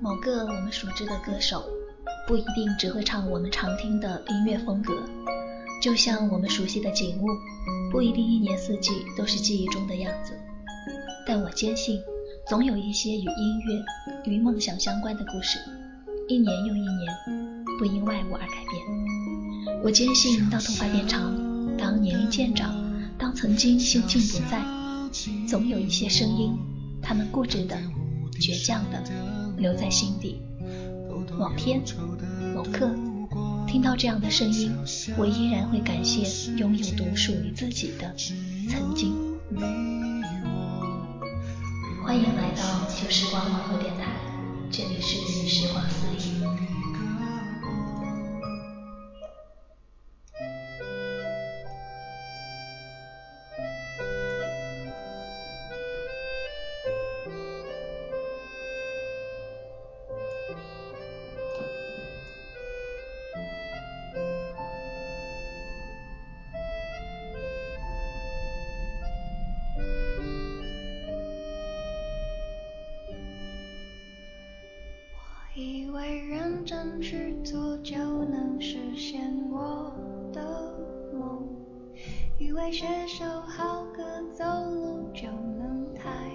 [0.00, 1.64] 某个我们熟知的歌手，
[2.26, 4.94] 不一定只会唱我们常听的音乐风格，
[5.80, 7.26] 就像我们熟悉的景物，
[7.90, 10.32] 不一定一年四季都是记忆中的样子。
[11.24, 12.00] 但我坚信，
[12.48, 13.84] 总有一些与音乐、
[14.24, 15.60] 与梦想相关的故事，
[16.26, 19.82] 一年又一年，不因外物而改变。
[19.84, 21.32] 我坚信，当头发变长，
[21.78, 22.74] 当年龄渐长，
[23.16, 24.60] 当曾经心境不在，
[25.46, 26.56] 总有一些声音，
[27.02, 27.76] 他们固执的、
[28.40, 29.02] 倔强的
[29.58, 30.40] 留在心底。
[31.38, 31.82] 某天、
[32.54, 32.90] 某刻，
[33.66, 34.72] 听到这样的声音，
[35.16, 36.22] 我依然会感谢
[36.56, 38.14] 拥有独属于自己的
[38.68, 39.14] 曾经。
[42.04, 44.06] 欢迎来到旧时光网络电台，
[44.70, 46.41] 这里是时光私语。
[76.02, 79.22] 会认真去做就能实现
[79.52, 79.94] 我
[80.32, 80.74] 的
[81.12, 81.48] 梦，
[82.40, 84.02] 以为写首好歌
[84.36, 86.28] 走路就能抬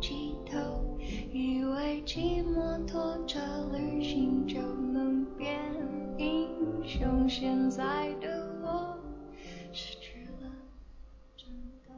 [0.00, 0.98] 起头，
[1.30, 3.38] 以为骑摩托车
[3.74, 5.60] 旅行就能变
[6.16, 6.48] 英
[6.82, 7.84] 雄，现在
[8.22, 8.98] 的我
[9.70, 10.50] 失去了
[11.36, 11.46] 震
[11.86, 11.94] 动。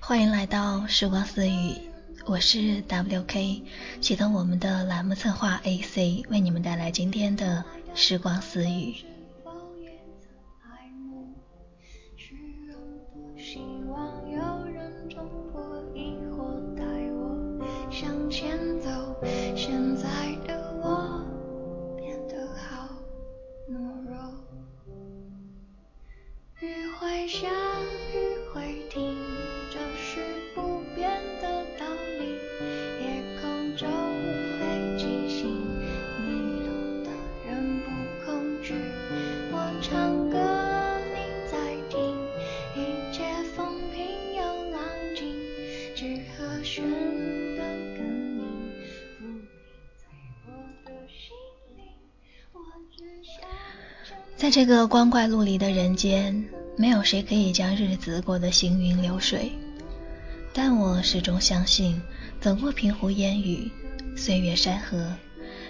[0.00, 1.93] 欢迎来到时光私语。
[2.26, 3.62] 我是 WK，
[4.00, 7.62] 启动我们的栏目策划 AC，为你们带来今天的
[7.94, 8.96] 时光私语。
[54.44, 56.44] 在这个光怪陆离的人间，
[56.76, 59.50] 没有谁可以将日子过得行云流水。
[60.52, 61.98] 但我始终相信，
[62.42, 63.72] 走过平湖烟雨、
[64.14, 65.10] 岁月山河，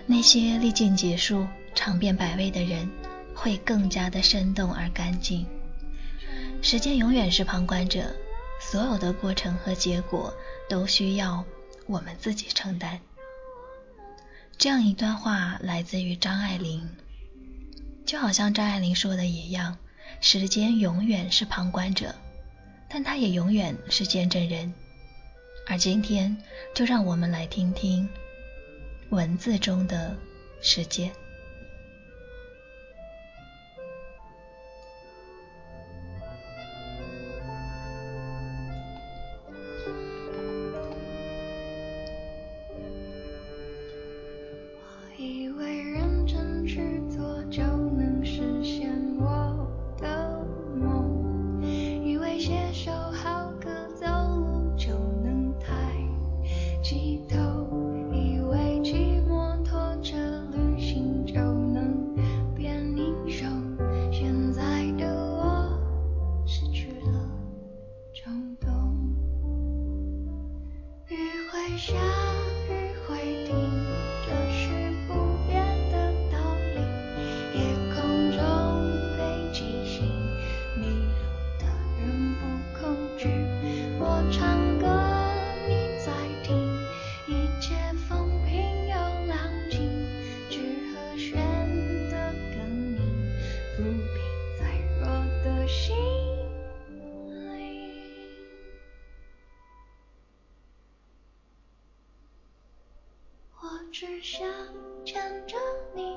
[0.07, 2.91] 那些历尽劫数、尝遍百味的人，
[3.33, 5.47] 会更加的生动而干净。
[6.61, 8.13] 时间永远是旁观者，
[8.61, 10.35] 所有的过程和结果
[10.69, 11.45] 都需要
[11.87, 12.99] 我们自己承担。
[14.59, 16.85] 这样一段话来自于张爱玲。
[18.15, 19.77] 就好像张爱玲说的一样，
[20.21, 22.15] 时间永远是旁观者，
[22.89, 24.73] 但它也永远是见证人。
[25.67, 26.37] 而今天，
[26.77, 28.09] 就让我们来听听
[29.11, 30.17] 文字中的
[30.63, 31.11] 时间。
[104.25, 104.41] 想
[105.05, 105.55] 牵着
[105.95, 106.17] 你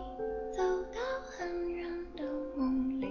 [0.56, 0.64] 走
[0.94, 2.24] 到很远的
[2.56, 3.06] 梦里。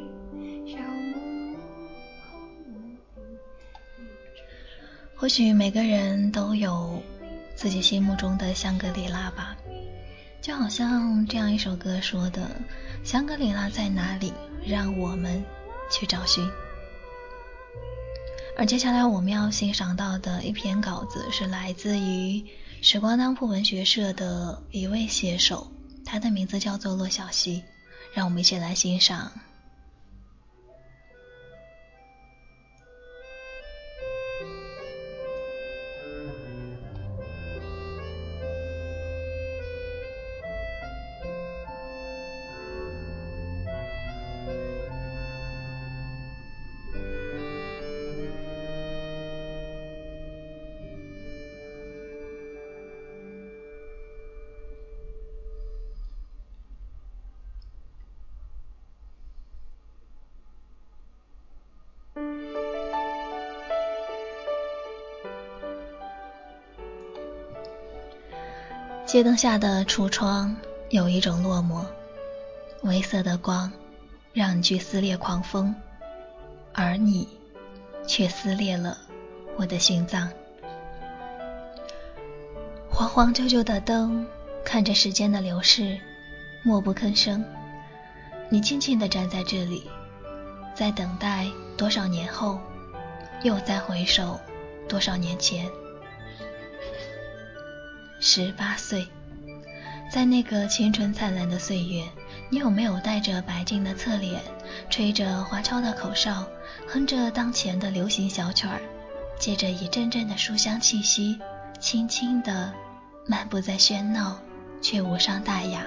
[5.15, 7.03] 或许每个人都有
[7.55, 9.55] 自己心目中的香格里拉吧，
[10.41, 12.49] 就好像这样一首歌说的
[13.05, 14.33] ：“香格里拉在哪里？
[14.67, 15.45] 让我们
[15.91, 16.43] 去找寻。”
[18.57, 22.43] 而接下来我们要欣赏到的一篇稿子是来自于
[22.89, 25.67] 时光当铺文学社的一位写手，
[26.05, 27.65] 他的名字叫做洛小溪，
[28.15, 29.33] 让我们一起来欣赏。
[69.07, 70.57] 街灯下的橱窗
[70.91, 71.85] 有一种落寞，
[72.83, 73.73] 微色的光
[74.33, 75.75] 让你去撕裂狂风，
[76.73, 77.29] 而你
[78.07, 78.99] 却撕裂了
[79.57, 80.29] 我的心脏。
[82.91, 84.27] 黄黄旧旧的灯，
[84.65, 85.99] 看着时间的流逝，
[86.63, 87.45] 默不吭声。
[88.49, 89.89] 你静静地站在这里，
[90.75, 91.47] 在等待
[91.77, 92.59] 多少年后，
[93.43, 94.41] 又再回首
[94.89, 95.69] 多少年前。
[98.19, 99.07] 十八岁，
[100.11, 102.03] 在那个青春灿烂的岁月，
[102.51, 104.41] 你有没有带着白净的侧脸，
[104.89, 106.47] 吹着花俏的口哨，
[106.87, 108.81] 哼着当前的流行小曲儿，
[109.39, 111.39] 借着一阵阵的书香气息，
[111.79, 112.73] 轻轻地
[113.27, 114.39] 漫步在喧闹
[114.81, 115.85] 却无伤大雅、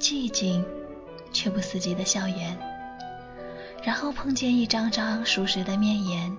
[0.00, 0.64] 寂静
[1.32, 2.56] 却不死寂的校园，
[3.88, 6.36] 然后碰见一张张熟识的面颜，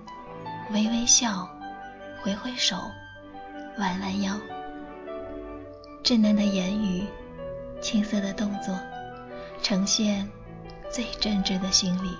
[0.70, 1.48] 微微笑，
[2.22, 2.76] 挥挥手，
[3.76, 4.38] 弯弯腰。
[6.04, 7.04] 稚嫩的言语，
[7.82, 8.78] 青涩的动作，
[9.62, 10.30] 呈现
[10.92, 12.16] 最真挚的心理。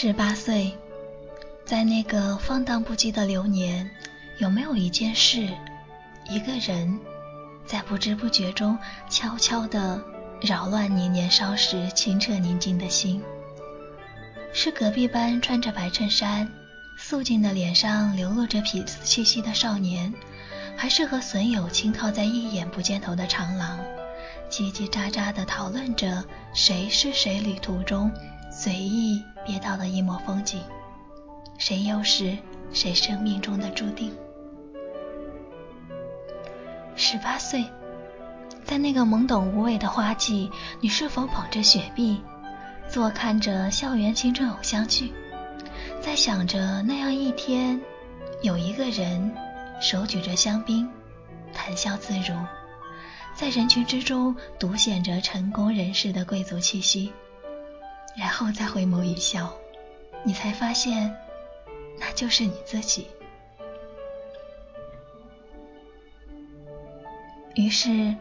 [0.00, 0.72] 十八岁。
[1.64, 3.90] 在那个放荡不羁的流年，
[4.38, 5.48] 有没有一件事、
[6.30, 6.96] 一个人，
[7.66, 8.78] 在不知不觉中
[9.10, 10.00] 悄悄地
[10.40, 13.20] 扰乱你年少时清澈宁静的心？
[14.52, 16.48] 是隔壁班穿着白衬衫、
[16.96, 20.14] 素净的脸上流露着痞子气息的少年，
[20.76, 23.76] 还是和损友轻靠在一眼不见头的长廊，
[24.48, 26.24] 叽叽喳喳地讨论着
[26.54, 28.08] 谁是谁旅途中
[28.60, 30.58] 随意瞥到的一抹风景？
[31.58, 32.36] 谁又是
[32.72, 34.12] 谁生命中的注定？
[36.96, 37.64] 十八岁，
[38.64, 40.50] 在那个懵懂无畏的花季，
[40.80, 42.20] 你是否捧着雪碧，
[42.90, 45.12] 坐看着校园青春偶像剧，
[46.00, 47.80] 在想着那样一天，
[48.42, 49.32] 有一个人
[49.80, 50.90] 手举着香槟，
[51.54, 52.34] 谈笑自如，
[53.36, 57.12] 在人群之中独显着成功人士的贵族气息，
[58.28, 59.56] 然后再回眸一笑，
[60.22, 61.16] 你才发现。
[61.98, 63.08] 那就是你自己。
[67.54, 68.14] 于是，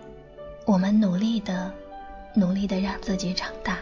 [0.63, 1.74] 我们努力的、
[2.33, 3.80] 努力的让自己长大，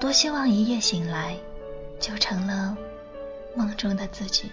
[0.00, 1.36] 多希望一夜醒来，
[2.00, 2.76] 就成了
[3.54, 4.50] 梦中的自己。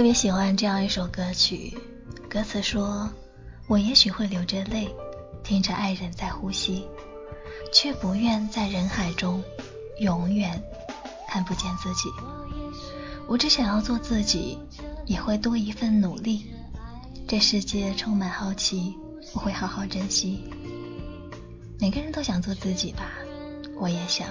[0.00, 1.76] 特别喜欢这样一首歌曲，
[2.26, 3.06] 歌词说
[3.68, 4.88] ：“我也许会流着泪，
[5.44, 6.88] 听着爱人在呼吸，
[7.70, 9.44] 却不愿在人海中
[9.98, 10.58] 永远
[11.28, 12.08] 看不见自己。
[13.28, 14.58] 我只想要做自己，
[15.04, 16.46] 也会多一份努力。
[17.28, 18.96] 这世界充满好奇，
[19.34, 20.44] 我会好好珍惜。
[21.78, 23.10] 每个人都想做自己吧，
[23.78, 24.26] 我也想。”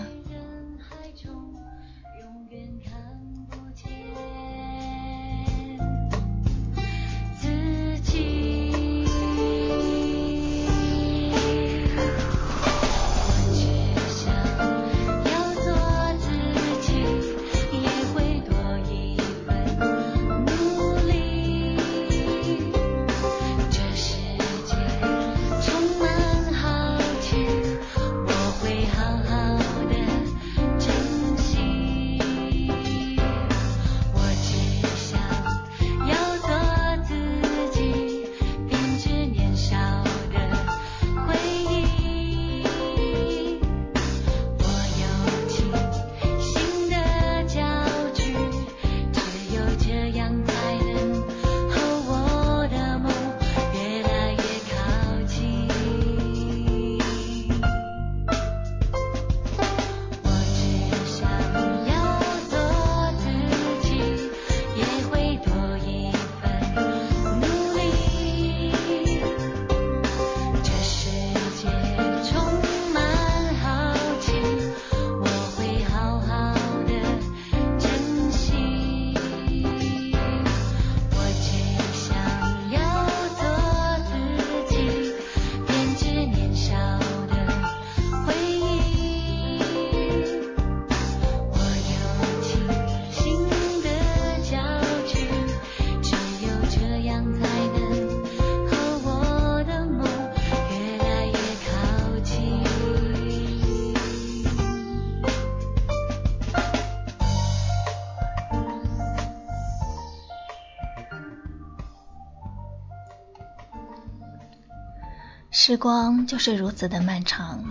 [115.69, 117.63] 时光就是如此的漫长，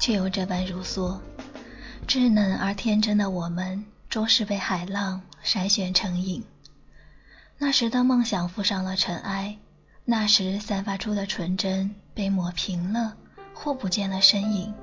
[0.00, 1.16] 却又这般如梭。
[2.04, 6.42] 稚嫩而天真的我们，终是被海浪筛选成影。
[7.56, 9.56] 那时的梦想附上了尘埃，
[10.04, 13.14] 那时散发出的纯真被抹平了，
[13.54, 14.74] 或不见了身影。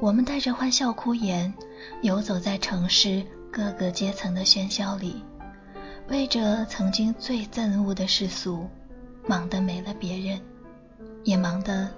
[0.00, 1.54] 我们带着欢笑哭颜，
[2.02, 5.22] 游走在城市各个阶层的喧嚣里，
[6.08, 8.68] 为着曾经最憎恶的世俗，
[9.28, 10.40] 忙得没了别人。
[11.24, 11.88] 也忙得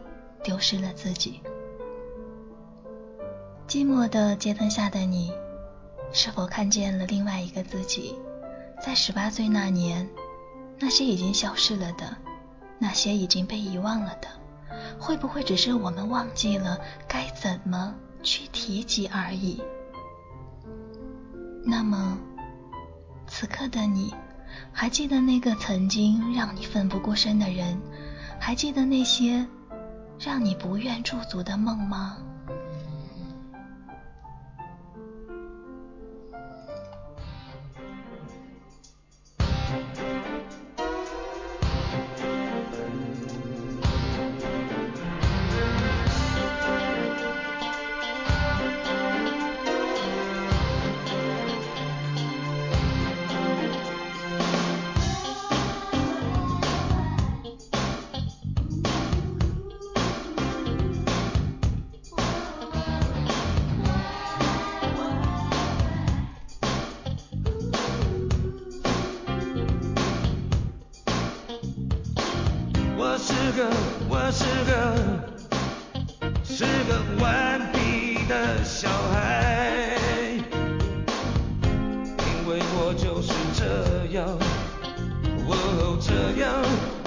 [0.42, 1.40] 丢失了自己。
[3.66, 5.32] 寂寞的街灯下的你，
[6.12, 8.14] 是否看见了另外一个自己？
[8.80, 10.08] 在十八岁那年，
[10.78, 12.16] 那些已经消失了的，
[12.78, 14.28] 那些已经被遗忘了的，
[14.98, 19.62] 会不会只是我们忘记了该怎么去提及而已？
[21.64, 22.16] 那么，
[23.26, 24.14] 此刻的你，
[24.72, 27.78] 还记得那个曾经让你奋不顾身的人？
[28.38, 29.47] 还记得那些
[30.18, 32.18] 让你不愿驻足的梦吗？
[74.08, 74.70] 我是个
[76.44, 76.90] 是个
[77.22, 79.96] 顽皮的小孩，
[82.18, 83.64] 因为我就是这
[84.16, 84.26] 样，
[85.46, 86.10] 哦这
[86.40, 86.46] 样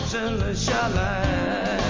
[0.08, 1.81] 生了下来。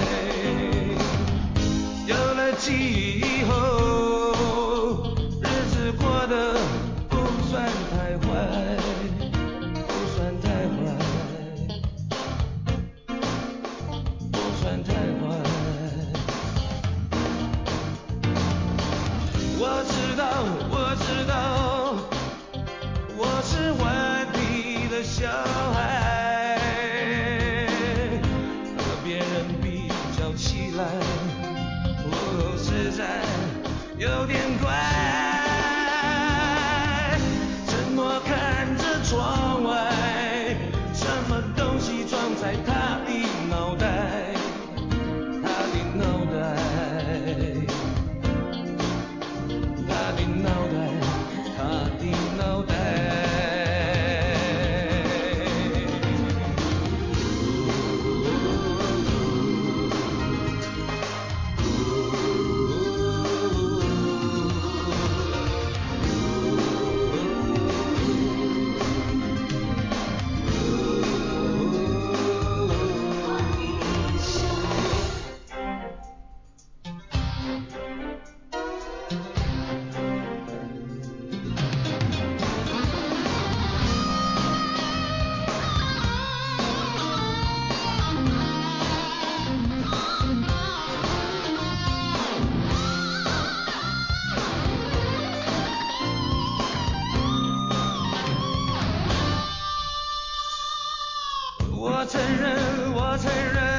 [102.01, 103.71] 我承认我承认。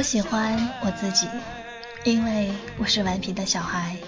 [0.00, 1.28] 我喜欢我自己，
[2.04, 3.98] 因为我是顽皮的小孩。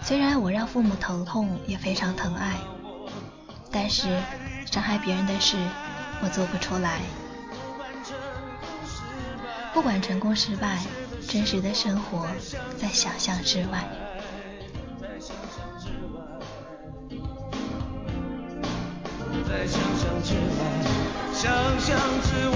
[0.00, 2.54] 虽然我让父母头痛，也非常疼爱，
[3.72, 4.16] 但是
[4.64, 5.56] 伤害别人的事，
[6.22, 7.00] 我做不出来。
[9.74, 10.78] 不管成功失败，
[11.28, 12.28] 真实的生活
[12.78, 13.84] 在想象之外。
[15.00, 16.22] 在想象之外，
[19.48, 20.62] 在想象之外，
[21.34, 22.51] 想象之外。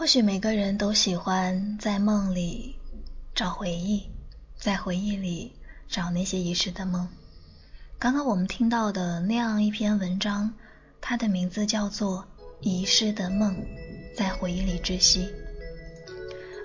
[0.00, 2.74] 或许每个人都喜欢在梦里
[3.34, 4.08] 找回忆，
[4.56, 5.52] 在回忆里
[5.90, 7.06] 找那些遗失的梦。
[7.98, 10.54] 刚刚我们听到的那样一篇文章，
[11.02, 12.24] 它的名字叫做
[12.62, 13.54] 《遗失的梦，
[14.16, 15.26] 在回忆里窒息》。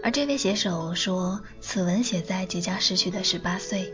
[0.02, 3.92] 而这位写手说，此文写在即将逝去的十八岁，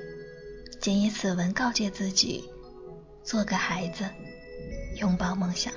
[0.80, 2.48] 仅以此文告诫自己，
[3.24, 4.08] 做个孩子，
[4.98, 5.74] 拥抱梦想。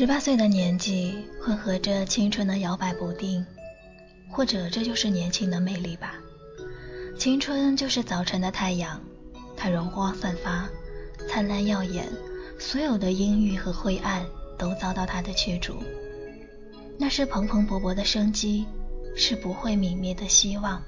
[0.00, 3.44] 十八岁的年纪，混合着青春的摇摆不定，
[4.30, 6.14] 或者这就是年轻的魅力吧。
[7.18, 8.98] 青春就是早晨的太阳，
[9.58, 10.66] 它容光散发，
[11.28, 12.10] 灿烂耀眼，
[12.58, 14.24] 所有的阴郁和灰暗
[14.56, 15.82] 都遭到它的驱逐。
[16.96, 18.64] 那是蓬蓬勃勃的生机，
[19.14, 20.82] 是不会泯灭的希望，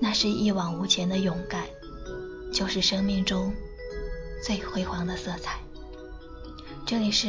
[0.00, 1.62] 那是一往无前的勇敢，
[2.52, 3.54] 就是生命中
[4.44, 5.60] 最辉煌的色彩。
[6.84, 7.28] 这里是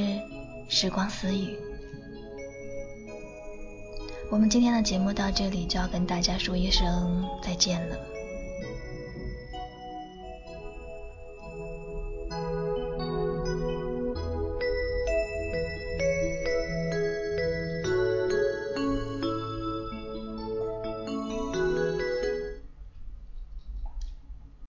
[0.67, 1.57] 时光私语，
[4.31, 8.14] 我们今天的节目到这里就要跟大家说一声再见了。